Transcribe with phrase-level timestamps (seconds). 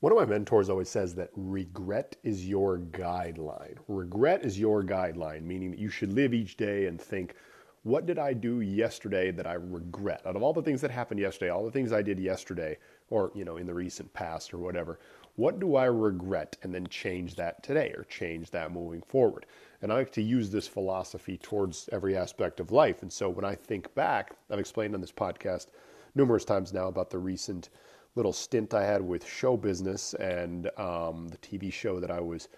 [0.00, 3.78] One of my mentors always says that regret is your guideline.
[3.88, 7.34] Regret is your guideline, meaning that you should live each day and think,
[7.82, 10.20] what did I do yesterday that I regret?
[10.26, 12.76] Out of all the things that happened yesterday, all the things I did yesterday,
[13.08, 14.98] or you know, in the recent past or whatever,
[15.36, 16.58] what do I regret?
[16.62, 19.46] And then change that today or change that moving forward.
[19.80, 23.00] And I like to use this philosophy towards every aspect of life.
[23.00, 25.68] And so when I think back, I've explained on this podcast
[26.14, 27.70] numerous times now about the recent
[28.16, 32.48] little stint I had with show business and um, the TV show that I was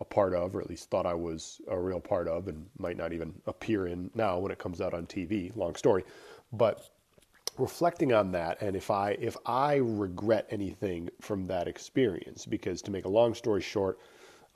[0.00, 2.96] a part of, or at least thought I was a real part of, and might
[2.96, 5.54] not even appear in now when it comes out on TV.
[5.54, 6.04] Long story,
[6.52, 6.88] but
[7.58, 12.90] reflecting on that, and if I if I regret anything from that experience, because to
[12.90, 13.98] make a long story short,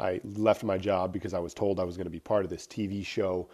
[0.01, 2.51] I left my job because I was told I was going to be part of
[2.51, 3.49] this TV show.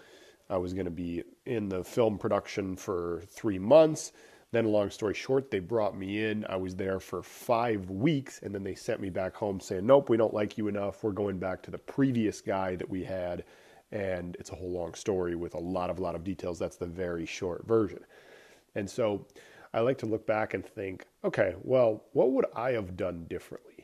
[0.49, 4.13] I was going to be in the film production for three months.
[4.53, 6.45] Then, long story short, they brought me in.
[6.49, 10.11] I was there for five weeks, and then they sent me back home saying, Nope,
[10.11, 11.05] we don't like you enough.
[11.05, 13.45] We're going back to the previous guy that we had.
[13.93, 16.59] And it's a whole long story with a lot of, lot of details.
[16.59, 18.01] That's the very short version.
[18.75, 19.27] And so
[19.73, 23.80] I like to look back and think, okay, well, what would I have done differently?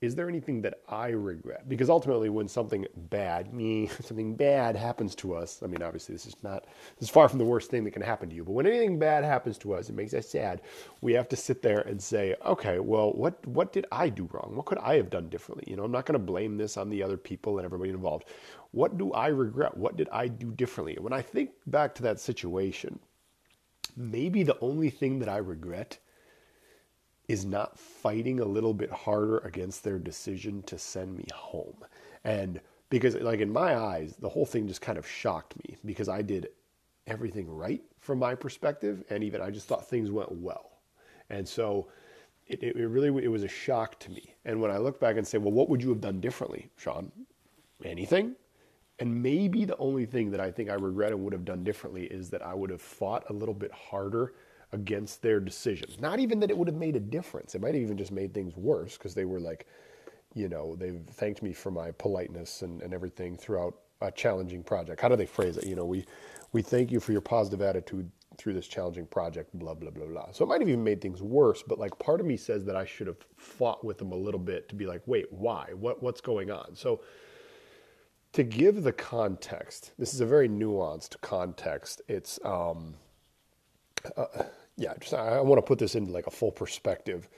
[0.00, 1.68] Is there anything that I regret?
[1.68, 6.24] Because ultimately, when something bad, me, something bad happens to us, I mean, obviously, this
[6.24, 6.64] is not,
[6.98, 8.98] this is far from the worst thing that can happen to you, but when anything
[8.98, 10.62] bad happens to us, it makes us sad.
[11.02, 14.52] We have to sit there and say, okay, well, what, what did I do wrong?
[14.54, 15.64] What could I have done differently?
[15.68, 18.24] You know, I'm not going to blame this on the other people and everybody involved.
[18.70, 19.76] What do I regret?
[19.76, 20.96] What did I do differently?
[20.98, 22.98] When I think back to that situation,
[23.96, 25.98] maybe the only thing that I regret
[27.30, 31.76] is not fighting a little bit harder against their decision to send me home.
[32.24, 36.08] And because, like, in my eyes, the whole thing just kind of shocked me because
[36.08, 36.48] I did
[37.06, 39.04] everything right from my perspective.
[39.10, 40.80] And even I just thought things went well.
[41.30, 41.86] And so
[42.48, 44.34] it, it really it was a shock to me.
[44.44, 47.12] And when I look back and say, well, what would you have done differently, Sean?
[47.84, 48.34] Anything?
[48.98, 52.06] And maybe the only thing that I think I regret and would have done differently
[52.06, 54.34] is that I would have fought a little bit harder
[54.72, 56.00] against their decisions.
[56.00, 57.54] Not even that it would have made a difference.
[57.54, 59.66] It might have even just made things worse because they were like,
[60.34, 65.00] you know, they've thanked me for my politeness and, and everything throughout a challenging project.
[65.00, 65.66] How do they phrase it?
[65.66, 66.04] You know, we,
[66.52, 70.30] we thank you for your positive attitude through this challenging project, blah, blah, blah, blah.
[70.32, 72.76] So it might have even made things worse, but like part of me says that
[72.76, 75.70] I should have fought with them a little bit to be like, wait, why?
[75.74, 76.74] What, what's going on?
[76.74, 77.02] So
[78.32, 82.00] to give the context, this is a very nuanced context.
[82.08, 82.94] It's, um,
[84.16, 84.44] uh,
[84.76, 87.28] yeah, just I, I want to put this into like a full perspective.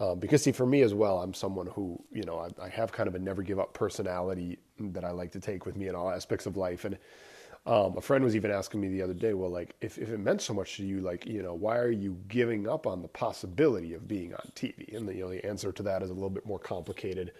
[0.00, 2.90] Um, because see, for me as well, I'm someone who, you know, I, I, have
[2.90, 5.94] kind of a never give up personality that I like to take with me in
[5.94, 6.84] all aspects of life.
[6.84, 6.98] And
[7.66, 10.18] um, a friend was even asking me the other day, well, like, if, if it
[10.18, 13.08] meant so much to you, like, you know, why are you giving up on the
[13.08, 14.96] possibility of being on TV?
[14.96, 17.32] And the, you know, the answer to that is a little bit more complicated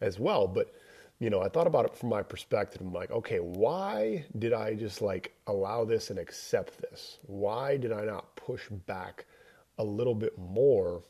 [0.00, 0.46] as well.
[0.46, 0.72] But
[1.20, 2.80] you know, I thought about it from my perspective.
[2.80, 7.18] I'm like, okay, why did I just like allow this and accept this?
[7.22, 9.26] Why did I not push back
[9.78, 11.02] a little bit more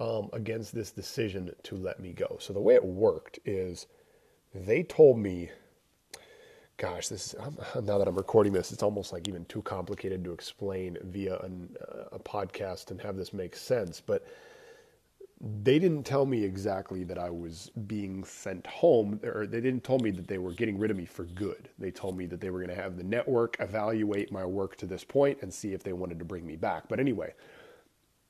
[0.00, 2.38] um, against this decision to let me go?
[2.40, 3.86] So the way it worked is
[4.54, 5.50] they told me,
[6.78, 7.40] gosh, this is,
[7.82, 11.76] now that I'm recording this, it's almost like even too complicated to explain via an,
[11.86, 14.00] uh, a podcast and have this make sense.
[14.00, 14.26] But
[15.40, 19.98] they didn't tell me exactly that I was being sent home, or they didn't tell
[19.98, 21.68] me that they were getting rid of me for good.
[21.78, 24.86] They told me that they were going to have the network evaluate my work to
[24.86, 26.88] this point and see if they wanted to bring me back.
[26.88, 27.34] But anyway,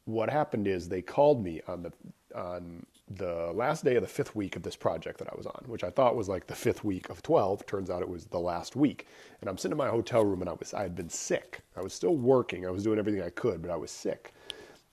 [0.06, 1.92] what happened is they called me on the
[2.34, 5.62] on the last day of the fifth week of this project that I was on,
[5.66, 7.66] which I thought was like the fifth week of 12.
[7.66, 9.06] Turns out it was the last week.
[9.40, 11.60] And I'm sitting in my hotel room and I was I had been sick.
[11.76, 12.66] I was still working.
[12.66, 14.32] I was doing everything I could, but I was sick.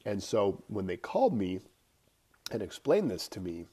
[0.06, 1.62] And so when they called me
[2.54, 3.66] and explained this to me,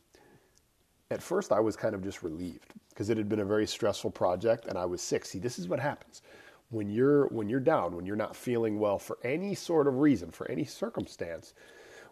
[1.10, 4.10] at first I was kind of just relieved because it had been a very stressful
[4.10, 5.24] project and I was sick.
[5.24, 6.22] See, this is what happens.
[6.70, 10.30] When you're when you're down, when you're not feeling well for any sort of reason,
[10.30, 11.54] for any circumstance,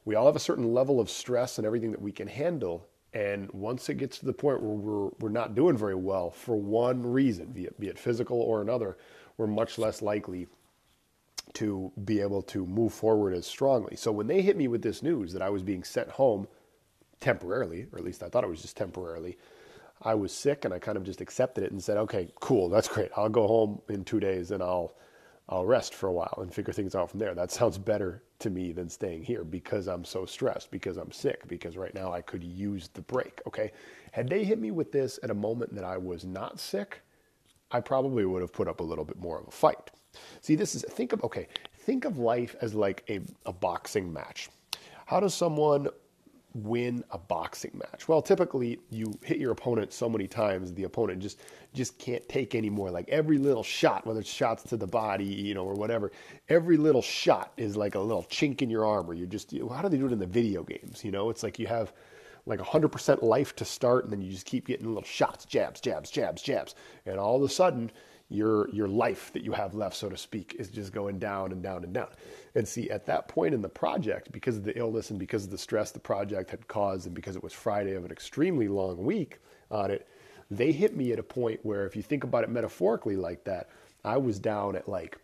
[0.06, 2.86] we all have a certain level of stress and everything that we can handle.
[3.12, 6.56] And once it gets to the point where we're, we're not doing very well for
[6.56, 8.96] one reason, be it, be it physical or another,
[9.36, 10.46] we're much less likely
[11.54, 13.96] to be able to move forward as strongly.
[13.96, 16.46] So when they hit me with this news that I was being sent home
[17.20, 19.38] temporarily, or at least I thought it was just temporarily,
[20.02, 22.88] I was sick and I kind of just accepted it and said, "Okay, cool, that's
[22.88, 23.10] great.
[23.16, 24.94] I'll go home in 2 days and I'll
[25.48, 27.34] I'll rest for a while and figure things out from there.
[27.34, 31.46] That sounds better to me than staying here because I'm so stressed, because I'm sick,
[31.46, 33.70] because right now I could use the break, okay?
[34.10, 37.00] Had they hit me with this at a moment that I was not sick,
[37.70, 39.90] I probably would have put up a little bit more of a fight.
[40.40, 41.46] See, this is think of okay,
[41.78, 44.48] think of life as like a, a boxing match.
[45.04, 45.88] How does someone
[46.64, 48.08] win a boxing match?
[48.08, 51.40] Well, typically you hit your opponent so many times the opponent just
[51.72, 52.90] just can't take anymore.
[52.90, 56.10] Like every little shot, whether it's shots to the body, you know, or whatever,
[56.48, 59.14] every little shot is like a little chink in your armor.
[59.14, 61.04] You're just how do they do it in the video games?
[61.04, 61.92] You know, it's like you have
[62.46, 66.10] like 100% life to start, and then you just keep getting little shots, jabs, jabs,
[66.10, 66.74] jabs, jabs,
[67.04, 67.90] and all of a sudden
[68.28, 71.62] your your life that you have left, so to speak, is just going down and
[71.62, 72.08] down and down.
[72.54, 75.50] And see, at that point in the project, because of the illness and because of
[75.50, 79.04] the stress the project had caused, and because it was Friday of an extremely long
[79.04, 79.38] week
[79.70, 80.08] on it,
[80.50, 83.68] they hit me at a point where, if you think about it metaphorically like that,
[84.04, 85.18] I was down at like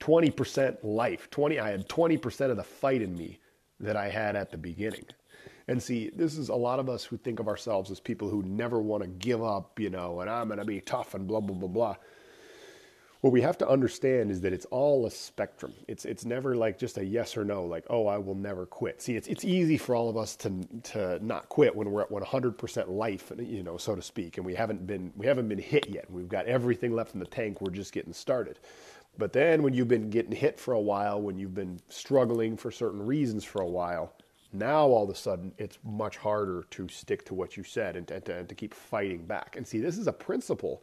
[0.00, 1.30] 20% life.
[1.30, 3.38] 20, I had 20% of the fight in me
[3.78, 5.04] that I had at the beginning.
[5.70, 8.42] And see, this is a lot of us who think of ourselves as people who
[8.42, 11.38] never want to give up, you know, and I'm going to be tough and blah,
[11.38, 11.96] blah, blah, blah.
[13.20, 15.72] What we have to understand is that it's all a spectrum.
[15.86, 19.00] It's, it's never like just a yes or no, like, oh, I will never quit.
[19.00, 20.50] See, it's, it's easy for all of us to,
[20.82, 24.56] to not quit when we're at 100% life, you know, so to speak, and we
[24.56, 26.10] haven't been, we haven't been hit yet.
[26.10, 27.60] We've got everything left in the tank.
[27.60, 28.58] We're just getting started.
[29.18, 32.72] But then when you've been getting hit for a while, when you've been struggling for
[32.72, 34.14] certain reasons for a while,
[34.52, 38.06] now all of a sudden it's much harder to stick to what you said and
[38.08, 39.56] to, and to, and to keep fighting back.
[39.56, 40.82] And see, this is a principle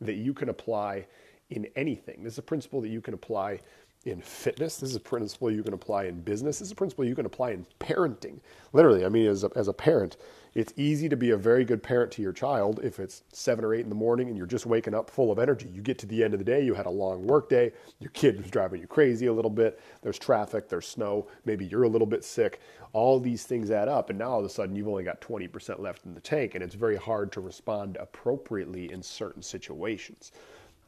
[0.00, 1.06] that you can apply
[1.50, 2.22] in anything.
[2.22, 3.60] This is a principle that you can apply
[4.04, 4.76] in fitness.
[4.76, 6.58] This is a principle you can apply in business.
[6.58, 8.40] This is a principle you can apply in parenting.
[8.72, 10.16] Literally, I mean, as a, as a parent,
[10.54, 13.74] it's easy to be a very good parent to your child if it's seven or
[13.74, 15.68] eight in the morning and you're just waking up full of energy.
[15.68, 18.10] You get to the end of the day, you had a long work day, your
[18.10, 21.88] kid was driving you crazy a little bit, there's traffic, there's snow, maybe you're a
[21.88, 22.60] little bit sick.
[22.92, 25.78] All these things add up, and now all of a sudden you've only got 20%
[25.78, 30.32] left in the tank, and it's very hard to respond appropriately in certain situations.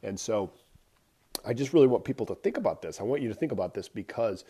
[0.01, 0.51] And so
[1.45, 2.99] I just really want people to think about this.
[2.99, 4.45] I want you to think about this because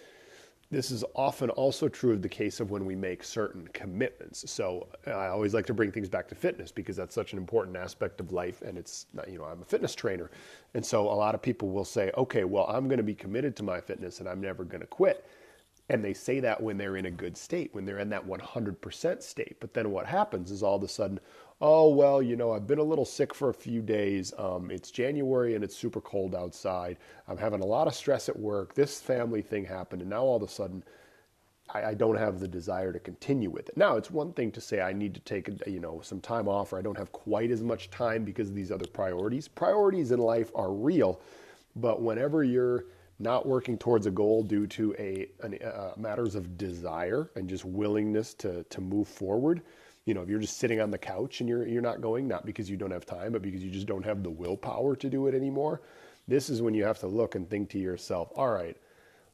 [0.72, 4.50] this is often also true of the case of when we make certain commitments.
[4.50, 7.40] So uh, I always like to bring things back to fitness because that's such an
[7.40, 8.62] important aspect of life.
[8.62, 10.32] And it's, you know, I'm a fitness trainer.
[10.74, 13.56] And so a lot of people will say, okay, well, I'm going to be committed
[13.58, 15.26] to my fitness and I'm never going to quit.
[15.92, 19.22] And they say that when they're in a good state, when they're in that 100%
[19.22, 19.58] state.
[19.60, 21.20] But then what happens is all of a sudden,
[21.60, 24.34] oh, well, you know, I've been a little sick for a few days.
[24.38, 26.96] Um, it's January and it's super cold outside.
[27.28, 28.74] I'm having a lot of stress at work.
[28.74, 30.02] This family thing happened.
[30.02, 30.82] And now all of a sudden,
[31.70, 33.76] I, I don't have the desire to continue with it.
[33.76, 36.72] Now, it's one thing to say I need to take, you know, some time off
[36.72, 39.50] or I don't have quite as much time because of these other priorities.
[39.50, 41.20] Priorities in life are real.
[41.76, 42.86] But whenever you're
[43.22, 45.28] not working towards a goal due to a,
[45.64, 49.62] uh, matters of desire and just willingness to, to move forward,
[50.06, 52.46] you know, if you're just sitting on the couch and you're you're not going, not
[52.46, 55.28] because you don't have time, but because you just don't have the willpower to do
[55.28, 55.82] it anymore,
[56.28, 58.78] this is when you have to look and think to yourself, all right,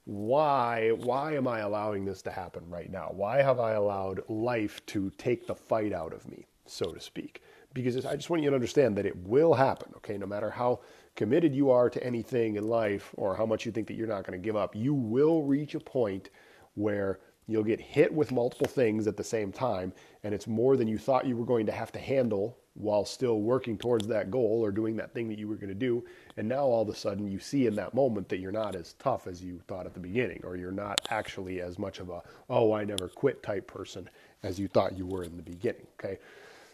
[0.04, 3.12] why why am I allowing this to happen right now?
[3.14, 7.42] Why have I allowed life to take the fight out of me, so to speak?
[7.74, 10.18] Because I just want you to understand that it will happen, okay?
[10.18, 10.80] No matter how
[11.18, 14.24] committed you are to anything in life or how much you think that you're not
[14.24, 16.30] going to give up, you will reach a point
[16.76, 17.20] where
[17.50, 19.94] You'll get hit with multiple things at the same time,
[20.24, 23.40] and it's more than you thought you were going to have to handle while still
[23.40, 26.04] working towards that goal or doing that thing that you were going to do.
[26.36, 28.94] And now all of a sudden you see in that moment that you're not as
[29.00, 32.22] tough as you thought at the beginning, or you're not actually as much of a,
[32.50, 34.10] oh, I never quit type person
[34.44, 35.88] as you thought you were in the beginning.
[35.98, 36.20] Okay.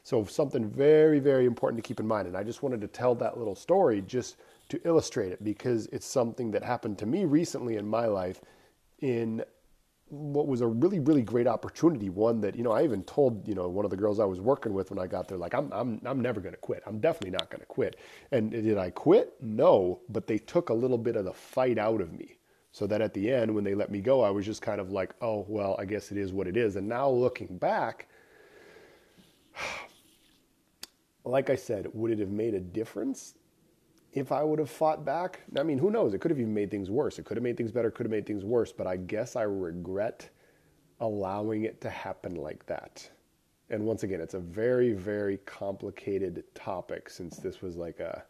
[0.04, 2.28] So, something very, very important to keep in mind.
[2.28, 4.38] And I just wanted to tell that little story just
[4.70, 8.42] to illustrate it because it's something that happened to me recently in my life
[9.00, 9.44] in
[10.10, 13.56] what was a really really great opportunity one that you know i even told you
[13.56, 15.72] know one of the girls i was working with when i got there like i'm
[15.74, 16.84] i'm, I'm never going to quit.
[16.86, 17.96] I'm definitely not going to quit.
[18.32, 19.34] And did i quit?
[19.42, 22.38] No but they took a little bit of the fight out of me.
[22.72, 24.92] So that at the end when they let me go i was just kind of
[24.92, 26.76] like oh well i guess it is what it is.
[26.76, 28.08] And now looking back
[31.26, 33.36] like i said would it have made a difference
[34.14, 36.14] if I would have fought back, I mean, who knows?
[36.14, 37.18] It could have even made things worse.
[37.18, 39.44] It could have made things better, could have made things worse, but I guess I
[39.44, 40.30] regret
[41.00, 43.10] allowing it to happen like that.
[43.70, 48.24] And once again, it's a very, very complicated topic since this was like a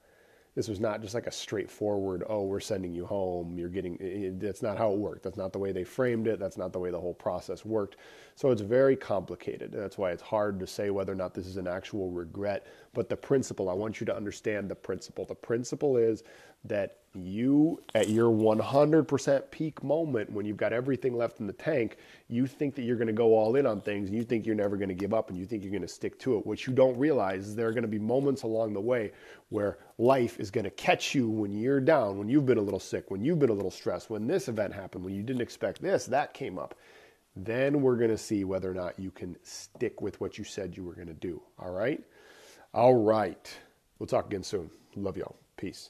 [0.56, 3.58] this was not just like a straightforward, oh, we're sending you home.
[3.58, 5.24] You're getting, that's not how it worked.
[5.24, 6.40] That's not the way they framed it.
[6.40, 7.98] That's not the way the whole process worked.
[8.36, 9.72] So it's very complicated.
[9.72, 12.68] That's why it's hard to say whether or not this is an actual regret.
[12.94, 15.26] But the principle, I want you to understand the principle.
[15.26, 16.24] The principle is
[16.66, 21.98] that you, at your 100% peak moment, when you've got everything left in the tank,
[22.27, 24.55] you think that you're going to go all in on things and you think you're
[24.55, 26.46] never going to give up and you think you're going to stick to it.
[26.46, 29.12] What you don't realize is there are going to be moments along the way
[29.50, 32.79] where life is going to catch you when you're down, when you've been a little
[32.79, 35.82] sick, when you've been a little stressed, when this event happened, when you didn't expect
[35.82, 36.75] this, that came up.
[37.36, 40.77] Then we're going to see whether or not you can stick with what you said
[40.77, 41.41] you were going to do.
[41.60, 42.03] All right?
[42.74, 43.55] All right.
[44.00, 44.70] We'll talk again soon.
[44.96, 45.36] Love y'all.
[45.58, 45.89] Peace.